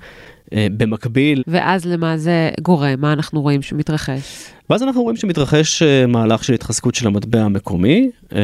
[0.54, 1.42] אה, במקביל.
[1.46, 3.00] ואז למה זה גורם?
[3.00, 4.46] מה אנחנו רואים שמתרחש?
[4.70, 8.10] ואז אנחנו רואים שמתרחש אה, מהלך של התחזקות של המטבע המקומי.
[8.34, 8.40] אה,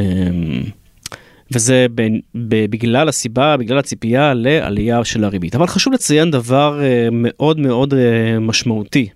[1.53, 5.55] וזה בין, בגלל הסיבה, בגלל הציפייה לעלייה של הריבית.
[5.55, 9.09] אבל חשוב לציין דבר אה, מאוד מאוד אה, משמעותי.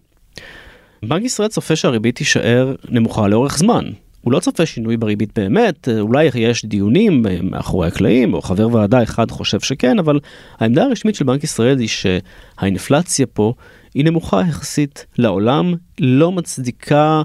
[1.03, 3.85] בנק ישראל צופה שהריבית תישאר נמוכה לאורך זמן.
[4.25, 9.03] הוא לא צופה שינוי בריבית באמת, אה, אולי יש דיונים מאחורי הקלעים, או חבר ועדה
[9.03, 10.21] אחד חושב שכן, אבל
[10.59, 13.53] העמדה הרשמית של בנק ישראל היא שהאינפלציה פה
[13.95, 17.23] היא נמוכה יחסית לעולם, לא מצדיקה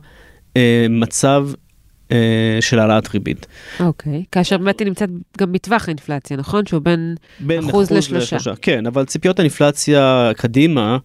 [0.58, 1.69] אה, מצב אה,
[2.62, 3.48] של העלאת ריבית.
[3.80, 6.66] אוקיי, כאשר באמת היא נמצאת גם בטווח האינפלציה, נכון?
[6.66, 8.36] שהוא בין, בין אחוז לשלושה.
[8.36, 8.54] לשלושה.
[8.62, 10.98] כן, אבל ציפיות האינפלציה קדימה,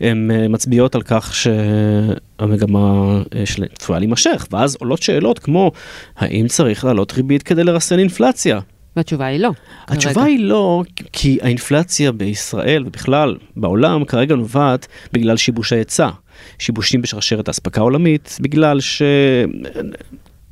[0.00, 5.72] הן אה, מצביעות על כך שהמגמה אה, שלהם צפויה להימשך, ואז עולות שאלות כמו,
[6.16, 8.60] האם צריך להעלות ריבית כדי לרסן אינפלציה?
[8.96, 9.50] והתשובה היא לא.
[9.88, 10.26] התשובה כרגע.
[10.26, 16.08] היא לא, כי האינפלציה בישראל ובכלל בעולם כרגע נובעת בגלל שיבוש ההיצע.
[16.58, 19.02] שיבושים בשרשרת האספקה העולמית, בגלל ש...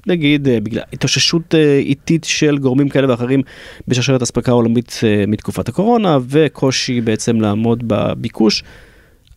[0.07, 3.43] נגיד אה, בגלל התאוששות אה, איטית של גורמים כאלה ואחרים
[3.89, 8.63] בשרשרת אספקה עולמית אה, מתקופת הקורונה וקושי בעצם לעמוד בביקוש.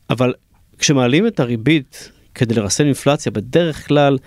[0.09, 0.33] אבל
[0.77, 4.17] כשמעלים את הריבית כדי לרסן אינפלציה בדרך כלל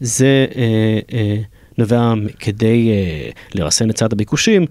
[0.00, 1.36] זה אה, אה,
[1.78, 4.66] נובע כדי אה, לרסן את צד הביקושים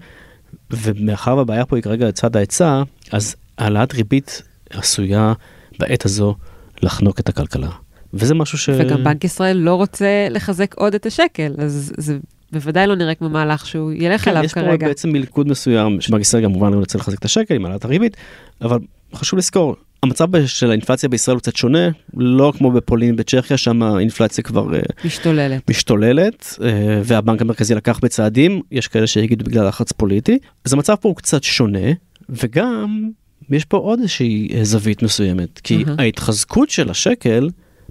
[0.70, 2.82] ומאחר והבעיה פה היא כרגע צד ההיצע
[3.12, 5.32] אז העלאת ריבית עשויה
[5.78, 6.34] בעת הזו
[6.82, 7.70] לחנוק את הכלכלה.
[8.14, 8.68] וזה משהו ש...
[8.68, 12.18] וגם בנק ישראל לא רוצה לחזק עוד את השקל, אז זה
[12.52, 14.88] בוודאי לא נראה כמו מהלך שהוא ילך כן, אליו יש פה כרגע.
[14.88, 18.16] בעצם מלכוד מסוים שבנק ישראל כמובן רוצה לחזק את השקל עם העלאת הריבית,
[18.60, 18.78] אבל
[19.14, 24.44] חשוב לזכור, המצב של האינפלציה בישראל הוא קצת שונה, לא כמו בפולין בצ'כיה, שם האינפלציה
[24.44, 25.70] כבר אה, משתוללת.
[25.70, 31.08] משתוללת, אה, והבנק המרכזי לקח בצעדים, יש כאלה שיגידו בגלל לחץ פוליטי, אז המצב פה
[31.08, 31.88] הוא קצת שונה,
[32.28, 33.10] וגם
[33.50, 35.94] יש פה עוד איזושהי אה, זווית מסוימת, כי אהה.
[35.98, 37.48] ההתחזקות של השקל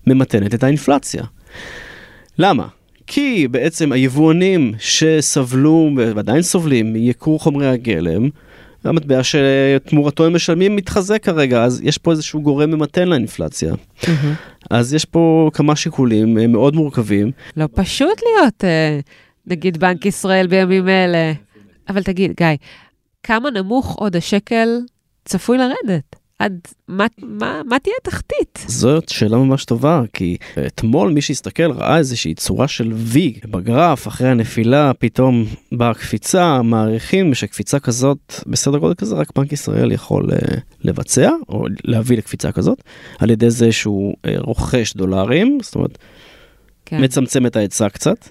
[0.07, 1.23] ממתנת את האינפלציה.
[2.37, 2.67] למה?
[3.07, 8.29] כי בעצם היבואנים שסבלו ועדיין סובלים מייקור חומרי הגלם,
[8.83, 13.73] המטבע שתמורתו הם משלמים מתחזק כרגע, אז יש פה איזשהו גורם ממתן לאינפלציה.
[14.07, 14.33] מהמם.
[14.69, 17.31] אז יש פה כמה שיקולים אה, מאוד מורכבים.
[17.57, 18.99] לא פשוט להיות אה,
[19.47, 21.33] נגיד בנק ישראל בימים אלה.
[21.89, 22.47] אבל תגיד, גיא,
[23.23, 24.67] כמה נמוך עוד השקל
[25.25, 26.15] צפוי לרדת?
[26.41, 28.65] עד מה, מה, מה תהיה התחתית?
[28.67, 34.29] זאת שאלה ממש טובה, כי אתמול מי שהסתכל ראה איזושהי צורה של V בגרף, אחרי
[34.29, 40.35] הנפילה פתאום באה קפיצה, מעריכים שקפיצה כזאת, בסדר גודל כזה, רק בנק ישראל יכול uh,
[40.81, 42.83] לבצע, או להביא לקפיצה כזאת,
[43.19, 45.97] על ידי זה שהוא uh, רוכש דולרים, זאת אומרת,
[46.85, 47.03] כן.
[47.03, 48.27] מצמצם את ההיצע קצת.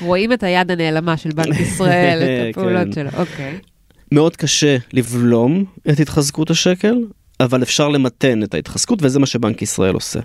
[0.00, 3.10] רואים את היד הנעלמה של בנק ישראל, את הפעולות כן.
[3.10, 3.58] שלו, אוקיי.
[4.12, 6.94] מאוד קשה לבלום את התחזקות השקל,
[7.40, 10.20] אבל אפשר למתן את ההתחזקות, וזה מה שבנק ישראל עושה.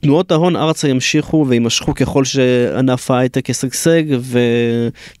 [0.00, 4.02] תנועות ההון ארצה ימשיכו ויימשכו ככל שענף ההייטק ישגשג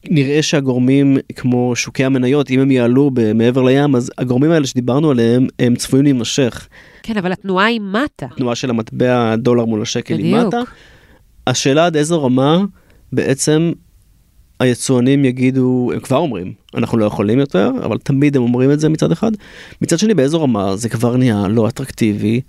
[0.08, 5.46] ונראה שהגורמים כמו שוקי המניות אם הם יעלו מעבר לים אז הגורמים האלה שדיברנו עליהם
[5.58, 6.68] הם צפויים להימשך.
[7.02, 8.26] כן, אבל התנועה היא מטה.
[8.36, 10.46] תנועה של המטבע הדולר מול השקל היא בדיוק.
[10.46, 10.60] מטה.
[11.46, 12.64] השאלה עד איזו רמה
[13.12, 13.72] בעצם
[14.60, 18.88] היצואנים יגידו, הם כבר אומרים, אנחנו לא יכולים יותר, אבל תמיד הם אומרים את זה
[18.88, 19.32] מצד אחד.
[19.82, 22.40] מצד שני, באיזו רמה זה כבר נהיה לא אטרקטיבי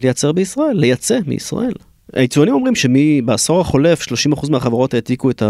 [0.00, 1.72] לייצר בישראל, לייצא מישראל.
[2.12, 5.42] היצואנים אומרים שבעשור החולף 30% מהחברות העתיקו את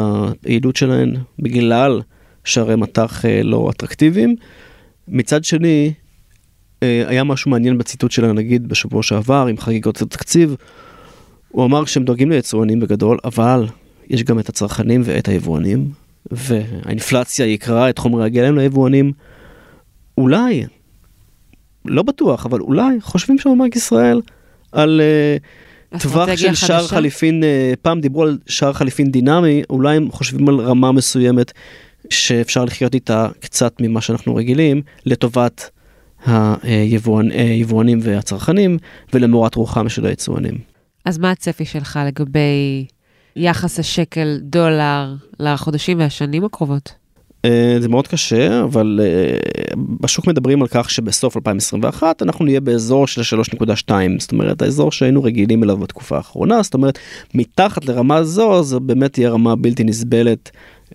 [0.45, 2.01] היעילות שלהן בגלל
[2.45, 4.37] שערי מטח אה, לא אטרקטיביים.
[5.09, 5.93] מצד שני,
[6.83, 10.57] אה, היה משהו מעניין בציטוט שלה נגיד בשבוע שעבר עם חגיגות התקציב.
[11.49, 13.67] הוא אמר שהם דואגים ליצואנים בגדול, אבל
[14.09, 15.91] יש גם את הצרכנים ואת היבואנים,
[16.31, 19.13] והאינפלציה יקרה את חומרי הגלם ליבואנים.
[20.19, 20.65] אולי,
[21.85, 24.21] לא בטוח, אבל אולי חושבים שם בבנק ישראל
[24.73, 25.01] על
[25.95, 26.95] uh, טווח של שער חדשה?
[26.95, 31.53] חליפין, uh, פעם דיברו על שער חליפין דינמי, אולי הם חושבים על רמה מסוימת
[32.11, 35.71] שאפשר לחיות איתה קצת ממה שאנחנו רגילים, לטובת
[36.27, 38.79] היבואנ, אה, היבואנים והצרכנים
[39.13, 40.59] ולמורת רוחם של היצואנים.
[41.05, 42.87] אז מה הצפי שלך לגבי
[43.37, 46.93] יחס השקל דולר לחודשים והשנים הקרובות?
[47.45, 49.39] אה, זה מאוד קשה, אבל אה,
[50.01, 55.23] בשוק מדברים על כך שבסוף 2021 אנחנו נהיה באזור של 3.2, זאת אומרת האזור שהיינו
[55.23, 56.99] רגילים אליו בתקופה האחרונה, זאת אומרת
[57.35, 60.51] מתחת לרמה זו זו באמת תהיה רמה בלתי נסבלת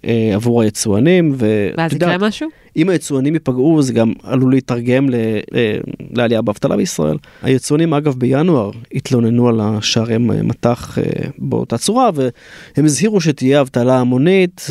[0.06, 1.36] אה, עבור היצואנים.
[1.38, 2.50] ואז יקרה משהו?
[2.76, 5.16] אם היצואנים ייפגעו זה גם עלול להתרגם ל,
[5.52, 5.80] ל,
[6.12, 7.18] לעלייה באבטלה בישראל.
[7.42, 10.98] היצואנים אגב בינואר התלוננו על השערי מטח
[11.38, 14.68] באותה צורה והם הזהירו שתהיה אבטלה המונית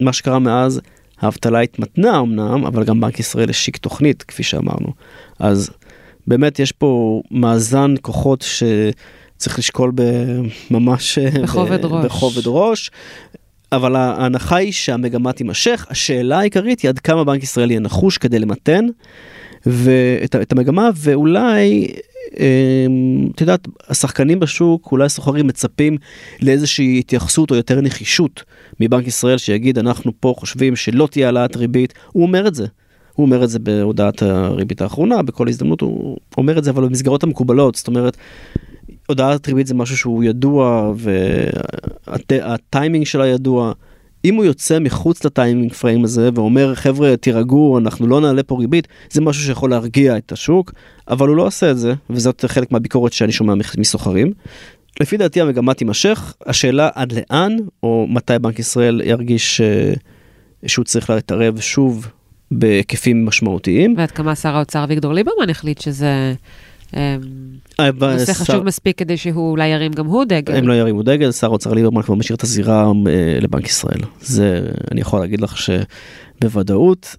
[0.00, 0.80] ומה שקרה מאז
[1.20, 4.92] האבטלה התמתנה אמנם אבל גם בנק ישראל השיק תוכנית כפי שאמרנו.
[5.38, 5.70] אז
[6.26, 9.92] באמת יש פה מאזן כוחות שצריך לשקול
[10.70, 12.04] ממש בכובד ראש.
[12.04, 12.90] בכובד ראש.
[13.72, 18.38] אבל ההנחה היא שהמגמה תימשך, השאלה העיקרית היא עד כמה בנק ישראל יהיה נחוש כדי
[18.38, 18.84] למתן
[19.66, 21.88] ואת, את המגמה ואולי
[22.38, 25.96] אמ, את יודעת השחקנים בשוק אולי סוחרים מצפים
[26.42, 28.42] לאיזושהי התייחסות או יותר נחישות
[28.80, 31.94] מבנק ישראל שיגיד אנחנו פה חושבים שלא תהיה העלאת ריבית.
[32.12, 32.66] הוא אומר את זה.
[33.14, 37.22] הוא אומר את זה בהודעת הריבית האחרונה, בכל הזדמנות הוא אומר את זה, אבל במסגרות
[37.22, 38.16] המקובלות, זאת אומרת,
[39.08, 40.92] הודעת ריבית זה משהו שהוא ידוע
[42.16, 43.72] והטיימינג שלה ידוע.
[44.24, 48.88] אם הוא יוצא מחוץ לטיימינג פריים הזה ואומר חבר'ה תירגעו אנחנו לא נעלה פה ריבית
[49.10, 50.72] זה משהו שיכול להרגיע את השוק
[51.08, 54.32] אבל הוא לא עושה את זה וזאת חלק מהביקורת שאני שומע מסוחרים.
[55.00, 59.98] לפי דעתי המגמה תימשך השאלה עד לאן או מתי בנק ישראל ירגיש uh,
[60.66, 62.08] שהוא צריך להתערב שוב
[62.50, 63.94] בהיקפים משמעותיים.
[63.96, 66.32] ועד כמה שר האוצר אביגדור ליברמן החליט שזה אה,
[66.92, 70.56] נושא חשוב מספיק כדי שהוא אולי ירים גם הוא דגל.
[70.56, 74.00] הם לא ירימו דגל, שר האוצר ליברמן כבר משאיר את הזירה אה, לבנק ישראל.
[74.20, 77.16] זה, אני יכול להגיד לך שבוודאות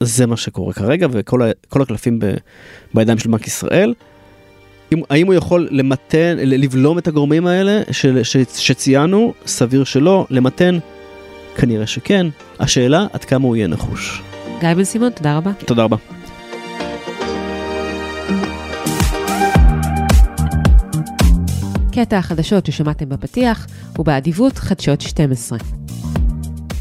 [0.00, 2.18] זה מה שקורה כרגע וכל הקלפים
[2.94, 3.94] בידיים של בנק ישראל.
[5.10, 7.82] האם הוא יכול למתן, לבלום את הגורמים האלה
[8.54, 9.32] שציינו?
[9.46, 10.26] סביר שלא.
[10.30, 10.78] למתן?
[11.56, 12.26] כנראה שכן.
[12.60, 14.22] השאלה עד כמה הוא יהיה נחוש.
[14.60, 15.50] גיא בן סימון, תודה רבה.
[15.66, 15.96] תודה רבה.
[21.92, 25.58] קטע החדשות ששמעתם בפתיח הוא באדיבות חדשות 12.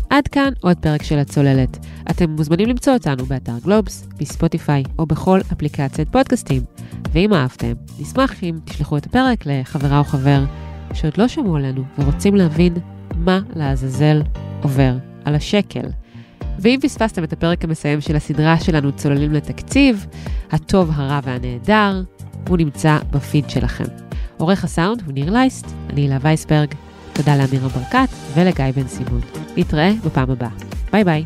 [0.10, 1.86] עד כאן עוד פרק של הצוללת.
[2.10, 6.62] אתם מוזמנים למצוא אותנו באתר גלובס, בספוטיפיי או בכל אפליקציית פודקאסטים.
[7.12, 10.44] ואם אהבתם, נשמח אם תשלחו את הפרק לחברה או חבר
[10.94, 12.74] שעוד לא שמעו עלינו ורוצים להבין
[13.16, 14.22] מה לעזאזל
[14.64, 14.94] עובר
[15.26, 15.88] על השקל.
[16.60, 20.06] ואם פספסתם את הפרק המסיים של הסדרה שלנו צוללים לתקציב,
[20.52, 22.02] הטוב, הרע והנהדר,
[22.50, 23.86] הוא נמצא בפיד שלכם.
[24.42, 26.74] עורך הסאונד הוא ניר לייסט, אני הילה וייסברג,
[27.14, 29.22] תודה לאמירה ברקת ולגיא בן סימון.
[29.58, 30.50] נתראה בפעם הבאה.
[30.92, 31.24] ביי ביי.